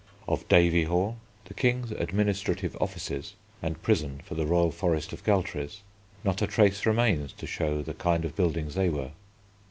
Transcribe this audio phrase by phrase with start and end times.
[0.27, 5.81] Of Davy Hall, the King's administrative offices and prison for the Royal Forest of Galtres,
[6.23, 9.11] not a trace remains to show the kind of buildings they were.